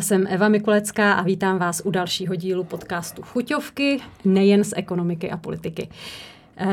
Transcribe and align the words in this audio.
Jsem 0.00 0.26
Eva 0.30 0.48
Mikulecká 0.48 1.12
a 1.12 1.22
vítám 1.22 1.58
vás 1.58 1.82
u 1.84 1.90
dalšího 1.90 2.34
dílu 2.34 2.64
podcastu 2.64 3.22
Chuťovky, 3.22 4.00
nejen 4.24 4.64
z 4.64 4.72
ekonomiky 4.76 5.30
a 5.30 5.36
politiky. 5.36 5.88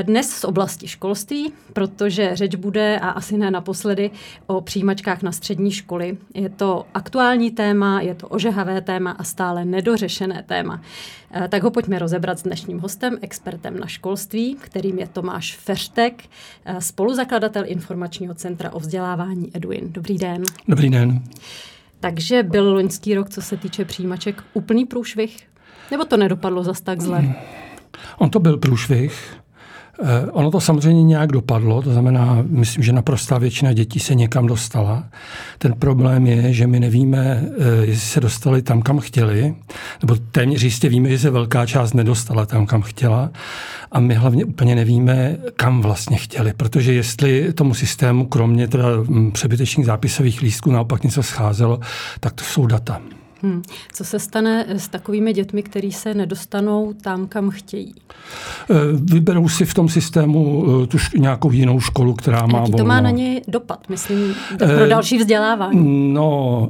Dnes 0.04 0.30
z 0.30 0.44
oblasti 0.44 0.88
školství, 0.88 1.54
protože 1.74 2.32
řeč 2.34 2.56
bude, 2.56 3.00
a 3.00 3.10
asi 3.10 3.38
ne 3.38 3.52
naposledy, 3.52 4.12
o 4.48 4.62
přijímačkách 4.62 5.22
na 5.22 5.32
střední 5.32 5.72
školy. 5.72 6.18
Je 6.34 6.50
to 6.50 6.86
aktuální 6.94 7.52
téma, 7.52 8.02
je 8.02 8.16
to 8.16 8.28
ožehavé 8.28 8.82
téma 8.82 9.12
a 9.12 9.24
stále 9.24 9.66
nedořešené 9.66 10.44
téma. 10.48 10.82
Eh, 11.32 11.48
tak 11.48 11.64
ho 11.64 11.72
pojďme 11.72 12.00
rozebrat 12.00 12.40
s 12.40 12.44
dnešním 12.44 12.80
hostem, 12.80 13.18
expertem 13.22 13.80
na 13.80 13.88
školství, 13.88 14.56
kterým 14.56 15.00
je 15.00 15.08
Tomáš 15.08 15.56
Feřtek, 15.56 16.24
eh, 16.66 16.82
spoluzakladatel 16.82 17.64
informačního 17.68 18.34
centra 18.34 18.72
o 18.72 18.80
vzdělávání 18.80 19.52
Eduin. 19.54 19.92
Dobrý 19.92 20.18
den. 20.18 20.44
Dobrý 20.68 20.90
den. 20.90 21.24
Takže 22.00 22.44
byl 22.44 22.74
loňský 22.74 23.16
rok, 23.16 23.30
co 23.30 23.42
se 23.42 23.58
týče 23.58 23.86
přijímaček, 23.86 24.44
úplný 24.54 24.86
průšvih? 24.86 25.38
Nebo 25.92 26.06
to 26.06 26.18
nedopadlo 26.18 26.64
zas 26.64 26.82
tak 26.82 27.02
zle? 27.02 27.36
On 28.18 28.30
to 28.30 28.40
byl 28.40 28.58
průšvih. 28.58 29.38
Eh, 30.04 30.32
ono 30.32 30.52
to 30.52 30.62
samozřejmě 30.62 31.04
nějak 31.04 31.32
dopadlo, 31.32 31.82
to 31.82 31.94
znamená, 31.94 32.38
myslím, 32.50 32.84
že 32.84 32.94
naprostá 32.94 33.38
většina 33.38 33.74
dětí 33.74 34.00
se 34.00 34.16
někam 34.16 34.48
dostala. 34.48 35.04
Ten 35.58 35.74
problém 35.74 36.28
je, 36.28 36.54
že 36.54 36.68
my 36.68 36.80
nevíme, 36.80 37.44
eh, 37.60 37.86
jestli 37.86 38.08
se 38.08 38.20
dostali 38.20 38.62
tam, 38.62 38.82
kam 38.82 39.00
chtěli, 39.00 39.56
nebo 40.02 40.16
téměř 40.32 40.64
jistě 40.64 40.90
víme, 40.90 41.10
že 41.10 41.20
se 41.20 41.30
velká 41.30 41.66
část 41.66 41.94
nedostala 41.94 42.46
tam, 42.46 42.66
kam 42.66 42.82
chtěla. 42.82 43.30
A 43.92 44.00
my 44.00 44.14
hlavně 44.14 44.46
úplně 44.46 44.76
nevíme, 44.76 45.38
kam 45.56 45.82
vlastně 45.82 46.18
chtěli, 46.18 46.54
protože 46.58 46.94
jestli 46.94 47.54
tomu 47.54 47.74
systému, 47.74 48.26
kromě 48.26 48.68
teda 48.68 48.86
hm, 49.10 49.32
přebytečných 49.32 49.86
zápisových 49.86 50.42
lístků, 50.42 50.72
naopak 50.72 51.04
něco 51.04 51.24
scházelo, 51.24 51.80
tak 52.20 52.34
to 52.34 52.44
jsou 52.44 52.66
data. 52.68 53.02
Hmm. 53.42 53.62
Co 53.94 54.04
se 54.04 54.20
stane 54.20 54.66
s 54.68 54.88
takovými 54.88 55.34
dětmi, 55.34 55.64
kteří 55.64 55.92
se 55.92 56.14
nedostanou 56.14 56.94
tam, 56.94 57.28
kam 57.28 57.50
chtějí? 57.50 57.96
Eh, 58.70 58.76
vyberou 58.94 59.50
si 59.50 59.66
v 59.66 59.74
tom 59.74 59.90
systému 59.90 60.66
eh, 60.84 60.88
tu 60.88 60.98
nějakou 61.18 61.52
jinou 61.52 61.80
školu, 61.80 62.14
která 62.14 62.46
má 62.46 62.60
Jaký 62.60 62.72
to 62.72 62.86
má 62.86 63.02
na 63.02 63.10
ně 63.10 63.42
dopad, 63.48 63.90
myslím, 63.90 64.36
pro 64.58 64.84
eh, 64.84 64.88
další 64.88 65.18
vzdělávání? 65.18 66.14
No, 66.14 66.70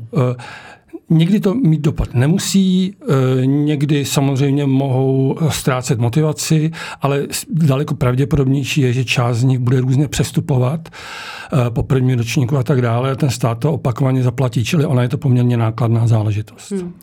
Někdy 1.10 1.40
to 1.40 1.54
mít 1.54 1.82
dopad 1.82 2.14
nemusí, 2.14 2.96
někdy 3.46 4.06
samozřejmě 4.06 4.66
mohou 4.66 5.38
ztrácet 5.50 6.00
motivaci, 6.00 6.72
ale 7.02 7.28
daleko 7.50 7.96
pravděpodobnější 7.96 8.82
je, 8.82 8.94
že 8.94 9.06
část 9.06 9.38
z 9.38 9.44
nich 9.44 9.60
bude 9.60 9.82
různě 9.82 10.08
přestupovat 10.08 10.90
Eh, 11.54 11.70
po 11.70 11.84
prvním 11.84 12.18
ročníku 12.18 12.58
a 12.58 12.64
tak 12.64 12.82
dále. 12.82 13.16
Ten 13.16 13.30
stát 13.30 13.60
to 13.60 13.74
opakovaně 13.74 14.24
zaplatí, 14.24 14.66
čili 14.66 14.86
ona 14.86 15.02
je 15.02 15.10
to 15.10 15.18
poměrně 15.18 15.58
nákladná 15.58 16.08
záležitost. 16.08 16.72
Hmm. 16.72 16.94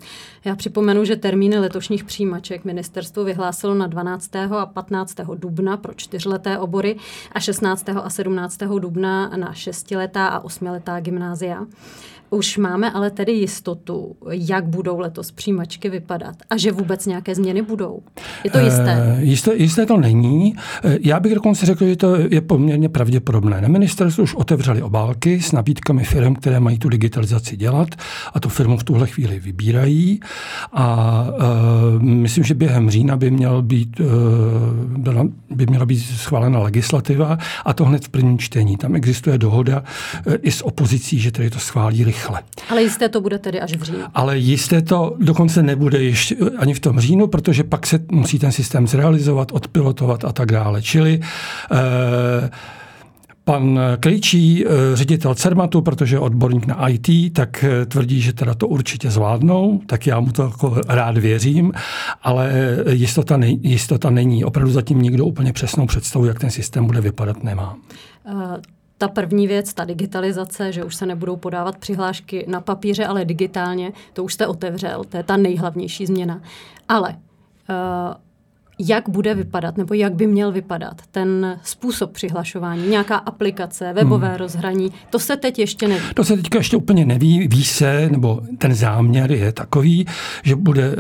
Já 0.44 0.56
připomenu, 0.56 1.04
že 1.04 1.16
termíny 1.16 1.58
letošních 1.58 2.04
přijímaček 2.04 2.64
ministerstvo 2.64 3.24
vyhlásilo 3.24 3.74
na 3.74 3.86
12. 3.86 4.36
a 4.36 4.66
15. 4.66 5.14
dubna 5.34 5.76
pro 5.76 5.94
čtyřleté 5.94 6.58
obory 6.58 6.96
a 7.32 7.40
16. 7.40 7.88
a 7.88 8.10
17. 8.10 8.58
dubna 8.78 9.28
na 9.36 9.52
šestiletá 9.52 10.26
a 10.26 10.40
osmiletá 10.40 11.00
gymnázia. 11.00 11.66
Už 12.30 12.56
máme 12.56 12.90
ale 12.90 13.10
tedy 13.10 13.32
jistotu, 13.32 14.16
jak 14.30 14.66
budou 14.66 14.98
letos 14.98 15.30
přijímačky 15.32 15.88
vypadat 15.88 16.36
a 16.50 16.56
že 16.56 16.72
vůbec 16.72 17.06
nějaké 17.06 17.34
změny 17.34 17.62
budou. 17.62 18.02
Je 18.44 18.50
to 18.50 18.58
jisté? 18.58 19.16
E, 19.18 19.24
jisté, 19.24 19.54
jisté 19.54 19.86
to 19.86 19.96
není. 19.96 20.54
Eh, 20.84 20.96
já 21.00 21.20
bych 21.20 21.34
dokonce 21.34 21.66
řekl, 21.66 21.86
že 21.86 21.96
to 21.96 22.16
je 22.16 22.40
poměrně 22.40 22.88
pravděpodobné. 22.88 23.60
Na 23.60 23.68
ministerstvu 23.68 24.22
už 24.22 24.34
otevřeli 24.34 24.82
obálky 24.82 25.40
s 25.40 25.52
nabídkami 25.52 26.04
firm, 26.04 26.34
které 26.34 26.60
mají 26.60 26.78
tu 26.78 26.88
digitalizaci 26.88 27.56
dělat 27.56 27.88
a 28.34 28.40
tu 28.40 28.48
firmu 28.48 28.76
v 28.76 28.84
tuhle 28.84 29.06
chvíli 29.06 29.38
vybírají. 29.38 30.20
A 30.72 31.26
e, 31.98 32.04
myslím, 32.04 32.44
že 32.44 32.54
během 32.54 32.90
října 32.90 33.16
by, 33.16 33.30
měl 33.30 33.62
být, 33.62 34.00
e, 34.00 34.04
by 35.50 35.66
měla 35.66 35.86
být 35.86 35.98
schválena 35.98 36.58
legislativa 36.58 37.38
a 37.64 37.72
to 37.72 37.84
hned 37.84 38.04
v 38.04 38.08
prvním 38.08 38.38
čtení. 38.38 38.76
Tam 38.76 38.94
existuje 38.94 39.38
dohoda 39.38 39.84
e, 40.26 40.34
i 40.34 40.50
s 40.50 40.66
opozicí, 40.66 41.18
že 41.18 41.30
tedy 41.30 41.50
to 41.50 41.58
schválí 41.58 42.04
rychle. 42.04 42.13
Ale 42.68 42.82
jisté 42.82 43.08
to 43.08 43.20
bude 43.20 43.38
tedy 43.38 43.60
až 43.60 43.76
v 43.76 43.82
říjnu. 43.82 44.04
Ale 44.14 44.38
jisté 44.38 44.82
to 44.82 45.16
dokonce 45.18 45.62
nebude 45.62 46.02
ještě 46.02 46.36
ani 46.58 46.74
v 46.74 46.80
tom 46.80 47.00
říjnu, 47.00 47.26
protože 47.26 47.64
pak 47.64 47.86
se 47.86 47.98
musí 48.10 48.38
ten 48.38 48.52
systém 48.52 48.86
zrealizovat, 48.86 49.52
odpilotovat 49.52 50.24
a 50.24 50.32
tak 50.32 50.52
dále. 50.52 50.82
Čili 50.82 51.20
e, 51.72 52.50
Pan 53.44 53.80
Klejčí, 54.00 54.64
eh, 54.66 54.70
ředitel 54.94 55.34
CERMATu, 55.34 55.82
protože 55.82 56.16
je 56.16 56.20
odborník 56.20 56.66
na 56.66 56.88
IT, 56.88 57.32
tak 57.32 57.64
eh, 57.64 57.86
tvrdí, 57.86 58.20
že 58.20 58.32
teda 58.32 58.54
to 58.54 58.68
určitě 58.68 59.10
zvládnou, 59.10 59.80
tak 59.86 60.06
já 60.06 60.20
mu 60.20 60.32
to 60.32 60.42
jako 60.42 60.80
rád 60.88 61.18
věřím, 61.18 61.72
ale 62.22 62.52
jistota, 62.90 63.36
ne, 63.36 63.48
jistota 63.48 64.10
není. 64.10 64.44
Opravdu 64.44 64.72
zatím 64.72 65.02
nikdo 65.02 65.26
úplně 65.26 65.52
přesnou 65.52 65.86
představu, 65.86 66.24
jak 66.24 66.40
ten 66.40 66.50
systém 66.50 66.86
bude 66.86 67.00
vypadat, 67.00 67.44
nemá. 67.44 67.76
Ta 68.98 69.08
první 69.08 69.46
věc, 69.46 69.74
ta 69.74 69.84
digitalizace, 69.84 70.72
že 70.72 70.84
už 70.84 70.94
se 70.94 71.06
nebudou 71.06 71.36
podávat 71.36 71.78
přihlášky 71.78 72.44
na 72.48 72.60
papíře, 72.60 73.06
ale 73.06 73.24
digitálně, 73.24 73.92
to 74.12 74.24
už 74.24 74.34
jste 74.34 74.46
otevřel, 74.46 75.04
to 75.04 75.16
je 75.16 75.22
ta 75.22 75.36
nejhlavnější 75.36 76.06
změna. 76.06 76.40
Ale 76.88 77.08
uh, 77.08 78.14
jak 78.78 79.08
bude 79.08 79.34
vypadat, 79.34 79.76
nebo 79.76 79.94
jak 79.94 80.14
by 80.14 80.26
měl 80.26 80.52
vypadat 80.52 81.02
ten 81.10 81.58
způsob 81.62 82.12
přihlašování, 82.12 82.88
nějaká 82.88 83.16
aplikace, 83.16 83.92
webové 83.92 84.28
hmm. 84.28 84.36
rozhraní, 84.36 84.92
to 85.10 85.18
se 85.18 85.36
teď 85.36 85.58
ještě 85.58 85.88
neví. 85.88 86.02
To 86.14 86.24
se 86.24 86.36
teďka 86.36 86.58
ještě 86.58 86.76
úplně 86.76 87.04
neví, 87.04 87.48
ví 87.48 87.64
se, 87.64 88.08
nebo 88.10 88.40
ten 88.58 88.74
záměr 88.74 89.32
je 89.32 89.52
takový, 89.52 90.06
že 90.42 90.56
bude 90.56 90.82
e, 90.82 90.94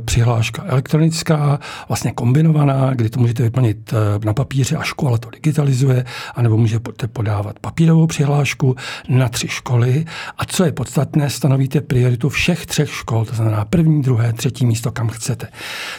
přihláška 0.00 0.64
elektronická, 0.66 1.60
vlastně 1.88 2.12
kombinovaná, 2.12 2.94
kdy 2.94 3.10
to 3.10 3.20
můžete 3.20 3.42
vyplnit 3.42 3.92
e, 3.92 4.26
na 4.26 4.34
papíře 4.34 4.76
a 4.76 4.82
škola 4.82 5.18
to 5.18 5.30
digitalizuje, 5.30 6.04
anebo 6.34 6.56
můžete 6.56 7.08
podávat 7.08 7.58
papírovou 7.58 8.06
přihlášku 8.06 8.76
na 9.08 9.28
tři 9.28 9.48
školy 9.48 10.04
a 10.38 10.44
co 10.44 10.64
je 10.64 10.72
podstatné, 10.72 11.30
stanovíte 11.30 11.80
prioritu 11.80 12.28
všech 12.28 12.66
třech 12.66 12.90
škol, 12.90 13.24
to 13.24 13.34
znamená 13.34 13.64
první, 13.64 14.02
druhé, 14.02 14.32
třetí 14.32 14.66
místo, 14.66 14.92
kam 14.92 15.08
chcete. 15.08 15.48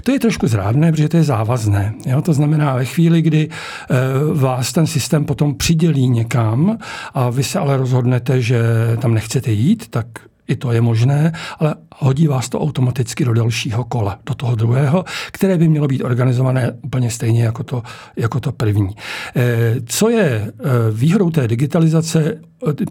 To 0.04 0.12
je 0.12 0.20
trošku 0.20 0.48
zrádné, 0.48 0.92
protože 0.92 1.10
to 1.12 1.18
je 1.18 1.24
závazné. 1.24 1.94
Jo? 2.06 2.22
To 2.22 2.34
znamená, 2.34 2.76
ve 2.76 2.86
chvíli, 2.86 3.22
kdy 3.22 3.50
eh, 3.50 3.96
vás 4.34 4.72
ten 4.72 4.88
systém 4.88 5.26
potom 5.26 5.56
přidělí 5.56 6.10
někam 6.10 6.78
a 7.14 7.30
vy 7.30 7.44
se 7.44 7.60
ale 7.60 7.78
rozhodnete, 7.78 8.42
že 8.42 8.62
tam 9.02 9.14
nechcete 9.14 9.52
jít, 9.52 9.88
tak 9.90 10.06
i 10.48 10.56
to 10.56 10.72
je 10.72 10.82
možné, 10.82 11.32
ale 11.60 11.76
hodí 11.96 12.28
vás 12.28 12.50
to 12.50 12.60
automaticky 12.60 13.26
do 13.26 13.34
dalšího 13.34 13.84
kola, 13.84 14.20
do 14.26 14.34
toho 14.34 14.56
druhého, 14.56 15.06
které 15.32 15.58
by 15.58 15.68
mělo 15.68 15.88
být 15.88 16.04
organizované 16.04 16.72
úplně 16.82 17.10
stejně 17.10 17.44
jako 17.44 17.64
to, 17.64 17.84
jako 18.16 18.40
to 18.40 18.52
první. 18.52 18.96
Eh, 19.36 19.76
co 19.86 20.10
je 20.10 20.26
eh, 20.26 20.52
výhodou 20.92 21.30
té 21.30 21.48
digitalizace, 21.48 22.42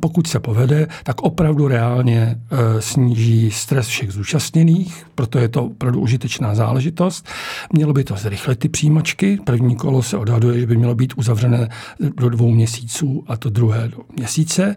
pokud 0.00 0.26
se 0.26 0.40
povede, 0.40 0.86
tak 1.04 1.22
opravdu 1.22 1.68
reálně 1.68 2.40
sníží 2.78 3.50
stres 3.50 3.86
všech 3.86 4.12
zúčastněných, 4.12 5.06
proto 5.14 5.38
je 5.38 5.48
to 5.48 5.64
opravdu 5.64 6.00
užitečná 6.00 6.54
záležitost. 6.54 7.28
Mělo 7.72 7.92
by 7.92 8.04
to 8.04 8.16
zrychlit 8.16 8.58
ty 8.58 8.68
přijímačky. 8.68 9.38
První 9.44 9.76
kolo 9.76 10.02
se 10.02 10.16
odhaduje, 10.16 10.60
že 10.60 10.66
by 10.66 10.76
mělo 10.76 10.94
být 10.94 11.12
uzavřené 11.16 11.68
do 12.16 12.28
dvou 12.28 12.50
měsíců 12.50 13.24
a 13.26 13.36
to 13.36 13.50
druhé 13.50 13.88
do 13.88 13.98
měsíce. 14.16 14.76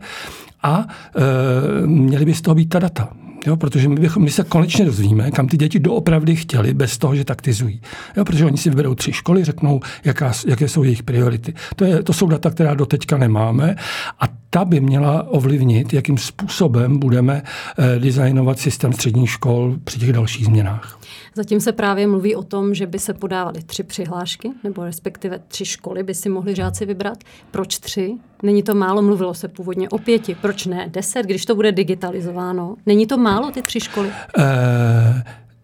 A 0.63 0.87
e, 1.15 1.87
měly 1.87 2.25
by 2.25 2.33
z 2.33 2.41
toho 2.41 2.55
být 2.55 2.69
ta 2.69 2.79
data. 2.79 3.09
Jo, 3.47 3.55
protože 3.57 3.89
my, 3.89 3.95
bychom, 3.95 4.23
my 4.23 4.31
se 4.31 4.43
konečně 4.43 4.85
dozvíme, 4.85 5.31
kam 5.31 5.47
ty 5.47 5.57
děti 5.57 5.79
doopravdy 5.79 6.35
chtěli, 6.35 6.73
bez 6.73 6.97
toho, 6.97 7.15
že 7.15 7.25
taktizují. 7.25 7.81
Jo, 8.17 8.25
protože 8.25 8.45
oni 8.45 8.57
si 8.57 8.69
vyberou 8.69 8.95
tři 8.95 9.13
školy, 9.13 9.43
řeknou, 9.43 9.79
jaká, 10.03 10.31
jaké 10.47 10.67
jsou 10.67 10.83
jejich 10.83 11.03
priority. 11.03 11.53
To, 11.75 11.85
je, 11.85 12.03
to 12.03 12.13
jsou 12.13 12.27
data, 12.27 12.49
která 12.49 12.73
do 12.73 12.85
teďka 12.85 13.17
nemáme 13.17 13.75
a 14.19 14.23
ta 14.49 14.65
by 14.65 14.79
měla 14.79 15.23
ovlivnit, 15.23 15.93
jakým 15.93 16.17
způsobem 16.17 16.99
budeme 16.99 17.41
eh, 17.77 17.99
designovat 17.99 18.59
systém 18.59 18.93
středních 18.93 19.29
škol 19.29 19.75
při 19.83 19.99
těch 19.99 20.13
dalších 20.13 20.45
změnách. 20.45 20.99
Zatím 21.35 21.59
se 21.59 21.71
právě 21.71 22.07
mluví 22.07 22.35
o 22.35 22.43
tom, 22.43 22.73
že 22.73 22.87
by 22.87 22.99
se 22.99 23.13
podávaly 23.13 23.63
tři 23.63 23.83
přihlášky, 23.83 24.51
nebo 24.63 24.83
respektive 24.83 25.39
tři 25.47 25.65
školy 25.65 26.03
by 26.03 26.15
si 26.15 26.29
mohli 26.29 26.55
žáci 26.55 26.85
vybrat. 26.85 27.17
Proč 27.51 27.77
tři? 27.77 28.13
Není 28.43 28.63
to 28.63 28.75
málo, 28.75 29.01
mluvilo 29.01 29.33
se 29.33 29.47
původně 29.47 29.89
o 29.89 29.97
pěti. 29.97 30.35
Proč 30.35 30.65
ne 30.65 30.89
deset, 30.91 31.25
když 31.25 31.45
to 31.45 31.55
bude 31.55 31.71
digitalizováno? 31.71 32.75
Není 32.85 33.07
to 33.07 33.17
málo, 33.17 33.51
ty 33.51 33.61
tři 33.61 33.79
školy? 33.79 34.07
Uh... 34.37 34.43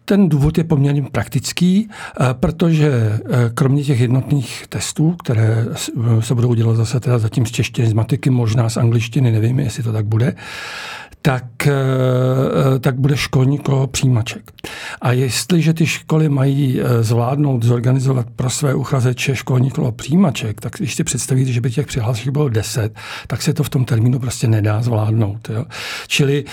Ten 0.10 0.30
důvod 0.30 0.57
je 0.57 0.63
poměrně 0.63 1.04
praktický, 1.12 1.90
eh, 1.90 2.25
protože 2.34 2.90
eh, 2.90 3.19
kromě 3.54 3.84
těch 3.84 4.00
jednotných 4.00 4.66
testů, 4.69 5.12
které 5.12 5.66
se 6.19 6.36
budou 6.36 6.54
dělat 6.54 6.75
zase 6.75 7.00
teda 7.00 7.19
zatím 7.19 7.46
z 7.46 7.51
češtiny, 7.51 7.88
z 7.88 7.94
matiky, 7.94 8.30
možná 8.30 8.69
z 8.69 8.78
angličtiny, 8.78 9.31
nevím, 9.31 9.60
jestli 9.60 9.84
to 9.84 9.94
tak 9.94 10.06
bude, 10.06 10.36
tak, 11.29 11.67
eh, 11.67 12.79
tak 12.79 12.99
bude 12.99 13.17
školní 13.17 13.57
kolo 13.57 13.87
přijímaček. 13.87 14.51
A 15.01 15.11
jestliže 15.11 15.73
ty 15.73 15.87
školy 15.87 16.29
mají 16.29 16.81
eh, 16.81 17.03
zvládnout, 17.03 17.63
zorganizovat 17.63 18.27
pro 18.35 18.49
své 18.49 18.73
uchazeče 18.73 19.35
školní 19.35 19.71
kolo 19.71 19.91
přijímaček, 19.91 20.61
tak 20.61 20.73
když 20.77 20.95
si 20.95 21.03
představíte, 21.03 21.51
že 21.51 21.61
by 21.61 21.71
těch 21.71 21.87
přihlášek 21.87 22.29
bylo 22.29 22.49
10, 22.49 22.95
tak 23.27 23.41
se 23.41 23.53
to 23.53 23.63
v 23.63 23.69
tom 23.69 23.85
termínu 23.85 24.19
prostě 24.19 24.47
nedá 24.47 24.81
zvládnout. 24.81 25.49
Jo? 25.49 25.65
Čili, 26.07 26.43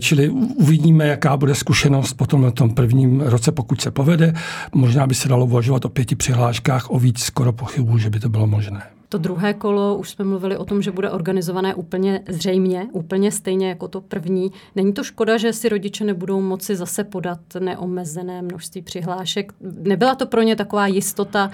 čili 0.00 0.28
uvidíme, 0.56 1.06
jaká 1.06 1.36
bude 1.36 1.54
zkušenost 1.54 2.12
potom 2.12 2.44
v 2.44 2.52
tom 2.52 2.70
prvním 2.70 3.20
roce, 3.20 3.52
pokud 3.52 3.80
se 3.80 3.90
povede. 3.90 4.32
Možná 4.74 5.06
by 5.06 5.14
se 5.14 5.28
dalo 5.28 5.46
uvažovat 5.46 5.84
o 5.84 5.88
pěti 5.88 6.16
přihláškách, 6.16 6.90
o 6.90 6.98
víc 6.98 7.22
skoro 7.22 7.52
pochybu, 7.52 7.98
že 7.98 8.10
by 8.10 8.20
to 8.20 8.28
bylo 8.28 8.46
možné. 8.46 8.99
To 9.12 9.18
druhé 9.18 9.54
kolo, 9.54 9.96
už 9.96 10.10
jsme 10.10 10.24
mluvili 10.24 10.56
o 10.56 10.64
tom, 10.64 10.82
že 10.82 10.90
bude 10.90 11.10
organizované 11.10 11.74
úplně 11.74 12.20
zřejmě, 12.28 12.88
úplně 12.92 13.32
stejně 13.32 13.68
jako 13.68 13.88
to 13.88 14.00
první. 14.00 14.52
Není 14.76 14.92
to 14.92 15.04
škoda, 15.04 15.36
že 15.36 15.52
si 15.52 15.68
rodiče 15.68 16.04
nebudou 16.04 16.40
moci 16.40 16.76
zase 16.76 17.04
podat 17.04 17.40
neomezené 17.58 18.42
množství 18.42 18.82
přihlášek? 18.82 19.52
Nebyla 19.60 20.14
to 20.14 20.26
pro 20.26 20.42
ně 20.42 20.56
taková 20.56 20.86
jistota, 20.86 21.50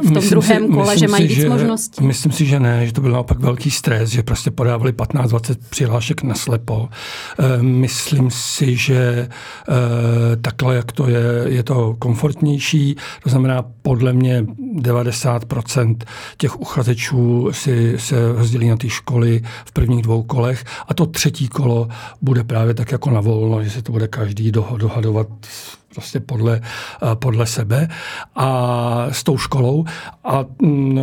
v 0.00 0.04
tom 0.04 0.14
myslím 0.14 0.30
druhém 0.30 0.66
si, 0.66 0.72
kole, 0.72 0.98
že 0.98 1.08
mají 1.08 1.28
si, 1.28 1.34
víc 1.34 1.42
že, 1.42 1.48
možností? 1.48 2.04
Myslím 2.04 2.32
si, 2.32 2.46
že 2.46 2.60
ne, 2.60 2.86
že 2.86 2.92
to 2.92 3.00
byl 3.00 3.10
naopak 3.10 3.38
velký 3.38 3.70
stres, 3.70 4.10
že 4.10 4.22
prostě 4.22 4.50
podávali 4.50 4.92
15-20 4.92 5.56
přihlášek 5.70 6.22
na 6.22 6.34
slepo. 6.34 6.88
Eh, 7.38 7.62
myslím 7.62 8.30
si, 8.30 8.76
že 8.76 9.28
eh, 9.68 10.36
takhle, 10.36 10.76
jak 10.76 10.92
to 10.92 11.08
je, 11.08 11.22
je 11.46 11.62
to 11.62 11.96
komfortnější, 11.98 12.96
to 13.22 13.30
znamená 13.30 13.64
podle 13.82 14.12
mě 14.12 14.42
90% 14.76 15.96
těch 16.36 16.60
uchazečů 16.60 17.48
si 17.52 17.94
se 17.98 18.32
rozdělí 18.32 18.68
na 18.68 18.76
ty 18.76 18.90
školy 18.90 19.42
v 19.64 19.72
prvních 19.72 20.02
dvou 20.02 20.22
kolech 20.22 20.64
a 20.88 20.94
to 20.94 21.06
třetí 21.06 21.48
kolo 21.48 21.88
bude 22.22 22.44
právě 22.44 22.74
tak 22.74 22.92
jako 22.92 23.10
na 23.10 23.20
volno, 23.20 23.64
že 23.64 23.70
se 23.70 23.82
to 23.82 23.92
bude 23.92 24.08
každý 24.08 24.52
dohadovat 24.76 25.28
prostě 25.94 26.20
podle, 26.20 26.60
eh, 26.60 27.14
podle 27.14 27.46
sebe 27.46 27.88
a 28.34 29.06
s 29.10 29.22
tou 29.22 29.38
školou, 29.38 29.84
a, 30.24 30.44
mm, 30.62 30.98
eh, 30.98 31.02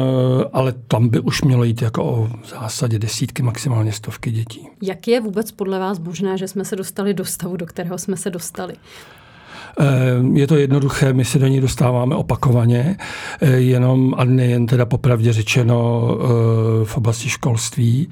ale 0.53 0.73
tam 0.87 1.09
by 1.09 1.19
už 1.19 1.41
mělo 1.41 1.63
jít 1.63 1.81
jako 1.81 2.03
o 2.03 2.27
v 2.41 2.49
zásadě 2.49 2.99
desítky, 2.99 3.43
maximálně 3.43 3.91
stovky 3.91 4.31
dětí. 4.31 4.67
Jak 4.81 5.07
je 5.07 5.21
vůbec 5.21 5.51
podle 5.51 5.79
vás 5.79 5.99
možné, 5.99 6.37
že 6.37 6.47
jsme 6.47 6.65
se 6.65 6.75
dostali 6.75 7.13
do 7.13 7.25
stavu, 7.25 7.57
do 7.57 7.65
kterého 7.65 7.97
jsme 7.97 8.17
se 8.17 8.29
dostali? 8.29 8.73
Eh, 9.79 10.39
je 10.39 10.47
to 10.47 10.55
jednoduché, 10.55 11.13
my 11.13 11.25
se 11.25 11.39
do 11.39 11.47
ní 11.47 11.61
dostáváme 11.61 12.15
opakovaně, 12.15 12.97
jenom 13.55 14.13
a 14.17 14.23
nejen 14.23 14.65
teda 14.67 14.85
popravdě 14.85 15.33
řečeno 15.33 16.07
v 16.83 16.97
oblasti 16.97 17.29
školství. 17.29 18.09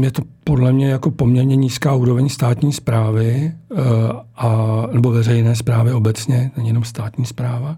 Je 0.00 0.10
to 0.10 0.22
podle 0.44 0.72
mě 0.72 0.90
jako 0.90 1.10
poměrně 1.10 1.56
nízká 1.56 1.94
úroveň 1.94 2.28
státní 2.28 2.72
zprávy 2.72 3.52
a, 4.36 4.82
nebo 4.92 5.10
veřejné 5.10 5.56
zprávy 5.56 5.92
obecně, 5.92 6.50
není 6.56 6.68
jenom 6.68 6.84
státní 6.84 7.24
zpráva. 7.26 7.76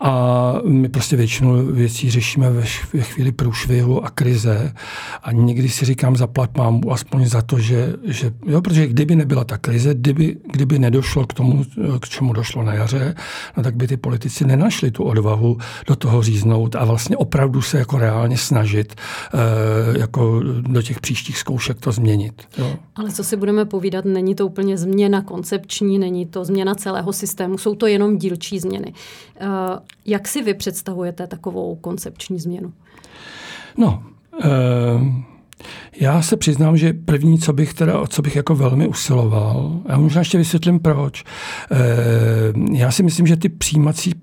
A 0.00 0.54
my 0.64 0.88
prostě 0.88 1.16
většinu 1.16 1.66
věcí 1.72 2.10
řešíme 2.10 2.50
ve, 2.50 2.64
ve 2.94 3.02
chvíli 3.02 3.32
průšvihu 3.32 4.04
a 4.04 4.10
krize 4.10 4.72
a 5.22 5.32
někdy 5.32 5.68
si 5.68 5.84
říkám 5.84 6.16
zaplat 6.16 6.56
mám 6.56 6.80
aspoň 6.90 7.26
za 7.26 7.42
to, 7.42 7.58
že, 7.58 7.92
že 8.04 8.32
jo, 8.46 8.60
protože 8.60 8.86
kdyby 8.86 9.16
nebyla 9.16 9.44
ta 9.44 9.58
krize, 9.58 9.94
kdyby, 9.94 10.36
kdyby 10.52 10.78
nedošlo 10.78 11.26
k 11.26 11.32
tomu, 11.32 11.64
k 12.00 12.08
čemu 12.08 12.32
došlo 12.32 12.62
na 12.62 12.74
jaře, 12.74 13.14
no 13.56 13.62
tak 13.62 13.76
by 13.76 13.86
ty 13.86 13.96
politici 13.96 14.44
nenašli 14.44 14.90
tu 14.90 15.04
odvahu 15.04 15.58
do 15.86 15.96
toho 15.96 16.22
říznout 16.22 16.76
a 16.76 16.84
vlastně 16.84 17.16
opravdu 17.16 17.62
se 17.62 17.78
jako 17.78 17.98
reálně 17.98 18.38
snažit 18.38 18.94
e, 18.94 19.98
jako 19.98 20.40
do 20.60 20.82
těch 20.82 21.00
příštích 21.00 21.38
zkoušek 21.38 21.80
to 21.84 21.92
změnit. 21.92 22.42
Jo. 22.58 22.76
Ale 22.94 23.12
co 23.12 23.24
si 23.24 23.36
budeme 23.36 23.64
povídat, 23.64 24.04
není 24.04 24.34
to 24.34 24.46
úplně 24.46 24.78
změna 24.78 25.22
koncepční, 25.22 25.98
není 25.98 26.26
to 26.26 26.44
změna 26.44 26.74
celého 26.74 27.12
systému, 27.12 27.58
jsou 27.58 27.74
to 27.74 27.86
jenom 27.86 28.18
dílčí 28.18 28.58
změny. 28.58 28.92
Eh, 29.36 29.46
jak 30.06 30.28
si 30.28 30.42
vy 30.42 30.54
představujete 30.54 31.26
takovou 31.26 31.76
koncepční 31.76 32.38
změnu? 32.38 32.72
No, 33.76 34.02
uh... 34.44 35.24
Já 36.00 36.22
se 36.22 36.36
přiznám, 36.36 36.76
že 36.76 36.92
první, 36.92 37.38
co 37.38 37.52
bych, 37.52 37.74
teda, 37.74 38.06
co 38.06 38.22
bych 38.22 38.36
jako 38.36 38.54
velmi 38.54 38.88
usiloval, 38.88 39.80
já 39.88 39.98
možná 39.98 40.20
ještě 40.20 40.38
vysvětlím 40.38 40.80
proč. 40.80 41.24
Já 42.72 42.90
si 42.90 43.02
myslím, 43.02 43.26
že 43.26 43.36
ty 43.36 43.48
přijímací 43.48 44.14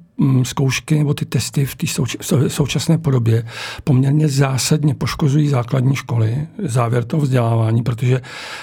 zkoušky 0.43 0.97
nebo 0.97 1.13
ty 1.13 1.25
testy 1.25 1.65
v 1.65 1.75
té 1.75 1.87
souč- 1.87 2.47
současné 2.47 2.97
podobě 2.97 3.45
poměrně 3.83 4.27
zásadně 4.27 4.95
poškozují 4.95 5.47
základní 5.47 5.95
školy, 5.95 6.47
závěr 6.63 7.03
toho 7.03 7.23
vzdělávání, 7.23 7.83
protože 7.83 8.21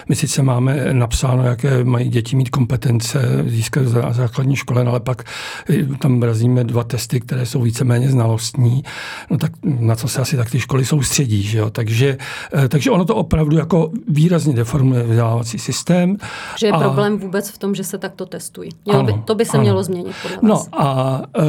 my 0.08 0.16
sice 0.16 0.42
máme 0.42 0.88
napsáno, 0.92 1.42
jaké 1.42 1.84
mají 1.84 2.08
děti 2.08 2.36
mít 2.36 2.50
kompetence 2.50 3.44
získat 3.46 3.84
v 3.84 4.12
základní 4.12 4.56
škole, 4.56 4.84
no 4.84 4.90
ale 4.90 5.00
pak 5.00 5.24
eh, 5.70 5.84
tam 5.98 6.22
razíme 6.22 6.64
dva 6.64 6.84
testy, 6.84 7.20
které 7.20 7.46
jsou 7.46 7.62
víceméně 7.62 8.10
znalostní, 8.10 8.82
no 9.30 9.38
tak 9.38 9.52
na 9.64 9.96
co 9.96 10.08
se 10.08 10.20
asi 10.20 10.36
tak 10.36 10.50
ty 10.50 10.60
školy 10.60 10.84
soustředí, 10.84 11.42
že 11.42 11.58
jo? 11.58 11.70
Takže, 11.70 12.18
eh, 12.54 12.68
takže 12.68 12.90
ono 12.90 13.04
to 13.04 13.16
opravdu 13.16 13.56
jako 13.56 13.90
výrazně 14.08 14.54
deformuje 14.54 15.02
vzdělávací 15.02 15.58
systém. 15.58 16.16
Že 16.58 16.66
je 16.66 16.72
a... 16.72 16.78
problém 16.78 17.18
vůbec 17.18 17.50
v 17.50 17.58
tom, 17.58 17.74
že 17.74 17.84
se 17.84 17.98
takto 17.98 18.26
testují. 18.26 18.70
Mělo 18.84 19.00
ano, 19.00 19.12
by, 19.12 19.22
to 19.24 19.34
by 19.34 19.44
se 19.44 19.52
ano. 19.52 19.62
mělo 19.62 19.82
změnit 19.82 20.16
podle 20.22 20.38
no 20.42 20.54
vás. 20.54 20.68
No 20.72 20.80
a 20.80 21.22
Eh, 21.38 21.47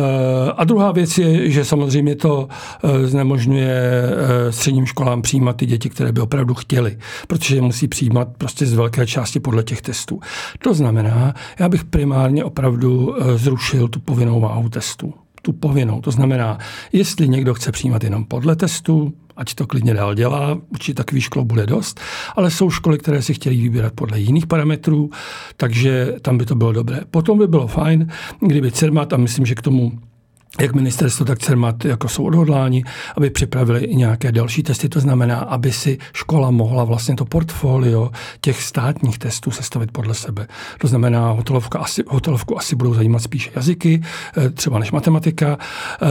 a 0.55 0.63
druhá 0.63 0.91
věc 0.91 1.17
je, 1.17 1.51
že 1.51 1.65
samozřejmě 1.65 2.15
to 2.15 2.47
eh, 2.83 3.07
znemožňuje 3.07 3.79
eh, 3.79 4.51
středním 4.51 4.85
školám 4.85 5.21
přijímat 5.21 5.55
ty 5.55 5.65
děti, 5.65 5.89
které 5.89 6.11
by 6.11 6.21
opravdu 6.21 6.53
chtěli, 6.53 6.97
protože 7.27 7.61
musí 7.61 7.87
přijímat 7.87 8.27
prostě 8.37 8.65
z 8.65 8.73
velké 8.73 9.07
části 9.07 9.39
podle 9.39 9.63
těch 9.63 9.81
testů. 9.81 10.19
To 10.59 10.73
znamená, 10.73 11.33
já 11.59 11.69
bych 11.69 11.83
primárně 11.83 12.43
opravdu 12.43 13.15
zrušil 13.35 13.87
tu 13.87 13.99
povinnou 13.99 14.39
váhu 14.41 14.69
testů 14.69 15.13
tu 15.41 15.53
povinnou. 15.53 16.01
To 16.01 16.11
znamená, 16.11 16.57
jestli 16.93 17.27
někdo 17.27 17.53
chce 17.53 17.71
přijímat 17.71 18.03
jenom 18.03 18.25
podle 18.25 18.55
testu, 18.55 19.13
ať 19.39 19.53
to 19.53 19.67
klidně 19.67 19.93
dál 19.93 20.15
dělá, 20.15 20.57
určitě 20.69 20.93
takový 20.93 21.21
škol 21.21 21.45
bude 21.45 21.65
dost, 21.65 21.99
ale 22.35 22.51
jsou 22.51 22.69
školy, 22.69 22.97
které 22.97 23.21
si 23.21 23.33
chtějí 23.33 23.61
vybírat 23.61 23.93
podle 23.93 24.19
jiných 24.19 24.47
parametrů, 24.47 25.09
takže 25.57 26.13
tam 26.21 26.37
by 26.37 26.45
to 26.45 26.55
bylo 26.55 26.71
dobré. 26.71 27.01
Potom 27.11 27.37
by 27.37 27.47
bylo 27.47 27.67
fajn, 27.67 28.11
kdyby 28.39 28.71
CERMAT, 28.71 29.13
a 29.13 29.17
myslím, 29.17 29.45
že 29.45 29.55
k 29.55 29.61
tomu 29.61 29.91
jak 30.61 30.73
ministerstvo, 30.75 31.25
tak 31.25 31.39
CERMAT 31.39 31.85
jako 31.85 32.07
jsou 32.07 32.23
odhodláni, 32.23 32.83
aby 33.17 33.29
připravili 33.29 33.83
i 33.83 33.95
nějaké 33.95 34.31
další 34.31 34.63
testy. 34.63 34.89
To 34.89 34.99
znamená, 34.99 35.39
aby 35.39 35.71
si 35.71 35.97
škola 36.13 36.51
mohla 36.51 36.83
vlastně 36.83 37.15
to 37.15 37.25
portfolio 37.25 38.11
těch 38.41 38.63
státních 38.63 39.19
testů 39.19 39.51
sestavit 39.51 39.91
podle 39.91 40.13
sebe. 40.13 40.47
To 40.79 40.87
znamená, 40.87 41.31
hotelovka 41.31 41.79
asi, 41.79 42.03
hotelovku 42.07 42.57
asi 42.57 42.75
budou 42.75 42.93
zajímat 42.93 43.19
spíše 43.19 43.51
jazyky, 43.55 44.01
eh, 44.37 44.49
třeba 44.49 44.79
než 44.79 44.91
matematika. 44.91 45.57
Eh, 46.01 46.07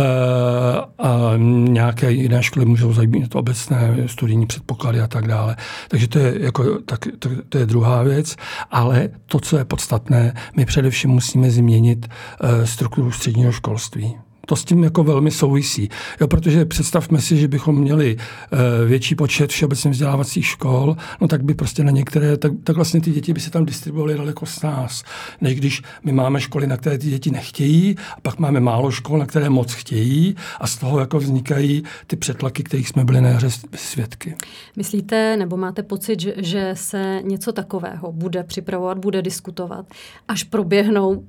a 0.98 1.32
nějaké 1.68 2.10
jiné 2.10 2.42
školy 2.42 2.66
můžou 2.66 2.92
zajímat 2.92 3.34
obecné 3.34 3.96
studijní 4.06 4.46
předpoklady 4.46 5.00
a 5.00 5.06
tak 5.06 5.26
dále. 5.26 5.56
Takže 5.88 6.08
to 6.08 6.18
je, 6.18 6.34
jako, 6.40 6.78
tak, 6.78 7.00
to, 7.18 7.28
to 7.48 7.58
je 7.58 7.66
druhá 7.66 8.02
věc. 8.02 8.36
Ale 8.70 9.08
to, 9.26 9.40
co 9.40 9.58
je 9.58 9.64
podstatné, 9.64 10.34
my 10.56 10.64
především 10.64 11.10
musíme 11.10 11.50
změnit 11.50 12.06
eh, 12.40 12.66
strukturu 12.66 13.12
středního 13.12 13.52
školství 13.52 14.16
to 14.48 14.56
s 14.56 14.64
tím 14.64 14.84
jako 14.84 15.04
velmi 15.04 15.30
souvisí. 15.30 15.88
Jo, 16.20 16.28
protože 16.28 16.64
představme 16.64 17.20
si, 17.20 17.36
že 17.36 17.48
bychom 17.48 17.80
měli 17.80 18.16
uh, 18.16 18.58
větší 18.88 19.14
počet 19.14 19.50
všeobecně 19.50 19.90
vzdělávacích 19.90 20.46
škol, 20.46 20.96
no 21.20 21.28
tak 21.28 21.44
by 21.44 21.54
prostě 21.54 21.84
na 21.84 21.90
některé, 21.90 22.36
tak, 22.36 22.52
tak 22.64 22.76
vlastně 22.76 23.00
ty 23.00 23.10
děti 23.10 23.32
by 23.32 23.40
se 23.40 23.50
tam 23.50 23.64
distribuovaly 23.64 24.14
daleko 24.14 24.46
s 24.46 24.62
nás, 24.62 25.04
než 25.40 25.54
když 25.54 25.82
my 26.04 26.12
máme 26.12 26.40
školy, 26.40 26.66
na 26.66 26.76
které 26.76 26.98
ty 26.98 27.10
děti 27.10 27.30
nechtějí, 27.30 27.96
a 28.16 28.20
pak 28.20 28.38
máme 28.38 28.60
málo 28.60 28.90
škol, 28.90 29.18
na 29.18 29.26
které 29.26 29.50
moc 29.50 29.72
chtějí 29.72 30.36
a 30.60 30.66
z 30.66 30.76
toho 30.76 31.00
jako 31.00 31.18
vznikají 31.18 31.82
ty 32.06 32.16
přetlaky, 32.16 32.62
kterých 32.62 32.88
jsme 32.88 33.04
byli 33.04 33.20
na 33.20 33.28
jaře 33.28 33.48
svědky. 33.74 34.34
Myslíte, 34.76 35.36
nebo 35.36 35.56
máte 35.56 35.82
pocit, 35.82 36.20
že, 36.20 36.34
že 36.36 36.70
se 36.74 37.20
něco 37.24 37.52
takového 37.52 38.12
bude 38.12 38.44
připravovat, 38.44 38.98
bude 38.98 39.22
diskutovat, 39.22 39.86
až 40.28 40.44
proběhnou 40.44 41.24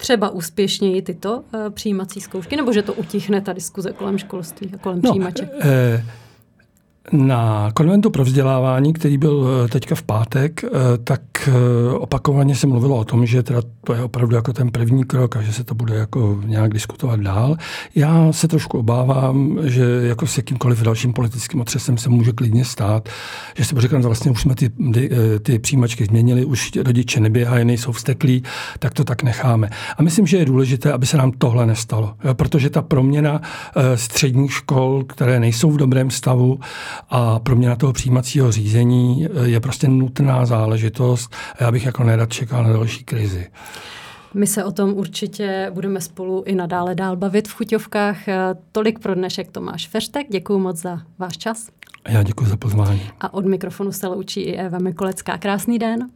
třeba 0.00 0.30
úspěšněji 0.30 1.02
tyto 1.02 1.36
uh, 1.36 1.70
přijímací 1.70 2.20
zkoušky, 2.20 2.56
nebo 2.56 2.72
že 2.72 2.82
to 2.82 2.94
utichne 2.94 3.40
ta 3.40 3.52
diskuze 3.52 3.92
kolem 3.92 4.18
školství 4.18 4.70
a 4.74 4.78
kolem 4.78 5.00
no, 5.02 5.10
přijímaček? 5.10 5.48
Eh, 5.60 6.04
na 7.12 7.70
konventu 7.74 8.10
pro 8.10 8.24
vzdělávání, 8.24 8.92
který 8.92 9.18
byl 9.18 9.48
eh, 9.64 9.68
teďka 9.68 9.94
v 9.94 10.02
pátek, 10.02 10.64
eh, 10.64 10.68
tak 11.04 11.20
eh, 11.48 11.52
opakovaně 11.92 12.54
se 12.54 12.66
mluvilo 12.66 12.96
o 12.96 13.04
tom, 13.04 13.26
že 13.26 13.42
teda 13.42 13.62
to 13.84 13.94
je 13.94 14.02
opravdu 14.02 14.36
jako 14.36 14.52
ten 14.52 14.70
první 14.70 15.04
krok 15.04 15.36
a 15.36 15.42
že 15.42 15.52
se 15.52 15.64
to 15.64 15.74
bude 15.74 15.94
jako 15.94 16.40
nějak 16.44 16.72
diskutovat 16.72 17.20
dál. 17.20 17.56
Já 17.94 18.32
se 18.32 18.48
trošku 18.48 18.78
obávám, 18.78 19.58
že 19.62 19.84
jako 20.02 20.26
s 20.26 20.36
jakýmkoliv 20.36 20.82
dalším 20.82 21.12
politickým 21.12 21.60
otřesem 21.60 21.98
se 21.98 22.08
může 22.08 22.32
klidně 22.32 22.64
stát, 22.64 23.08
že 23.56 23.64
si 23.64 23.74
řekneme, 23.78 24.04
vlastně 24.04 24.30
už 24.30 24.40
jsme 24.40 24.54
ty, 24.54 24.70
ty, 24.94 25.10
ty 25.42 25.58
přijímačky 25.58 26.04
změnili, 26.04 26.44
už 26.44 26.70
rodiče 26.76 27.20
neběhají, 27.20 27.64
nejsou 27.64 27.92
vsteklí, 27.92 28.42
tak 28.78 28.94
to 28.94 29.04
tak 29.04 29.22
necháme. 29.22 29.70
A 29.96 30.02
myslím, 30.02 30.26
že 30.26 30.36
je 30.36 30.44
důležité, 30.44 30.92
aby 30.92 31.06
se 31.06 31.16
nám 31.16 31.32
tohle 31.32 31.66
nestalo, 31.66 32.14
protože 32.32 32.70
ta 32.70 32.82
proměna 32.82 33.40
středních 33.94 34.52
škol, 34.52 35.04
které 35.04 35.40
nejsou 35.40 35.70
v 35.70 35.76
dobrém 35.76 36.10
stavu 36.10 36.60
a 37.10 37.38
proměna 37.38 37.76
toho 37.76 37.92
přijímacího 37.92 38.52
řízení 38.52 39.28
je 39.44 39.60
prostě 39.60 39.88
nutná 39.88 40.46
záležitost 40.46 41.34
a 41.58 41.64
já 41.64 41.72
bych 41.72 41.86
jako 41.86 42.04
nerad 42.04 42.32
čekal 42.32 42.64
na 42.64 42.72
další 42.72 43.04
krizi. 43.04 43.46
My 44.34 44.46
se 44.46 44.64
o 44.64 44.72
tom 44.72 44.92
určitě 44.92 45.70
budeme 45.74 46.00
spolu 46.00 46.42
i 46.46 46.54
nadále 46.54 46.94
dál 46.94 47.16
bavit 47.16 47.48
v 47.48 47.54
chuťovkách. 47.54 48.18
Tolik 48.72 48.98
pro 48.98 49.14
dnešek 49.14 49.50
Tomáš 49.50 49.88
Feštek. 49.88 50.26
Děkuji 50.30 50.58
moc 50.58 50.76
za 50.76 51.00
váš 51.18 51.36
čas. 51.38 51.68
Já 52.08 52.22
děkuji 52.22 52.46
za 52.46 52.56
pozvání. 52.56 53.02
A 53.20 53.34
od 53.34 53.46
mikrofonu 53.46 53.92
se 53.92 54.06
loučí 54.06 54.40
i 54.40 54.56
Eva 54.56 54.78
Mikolecká. 54.78 55.38
Krásný 55.38 55.78
den. 55.78 56.10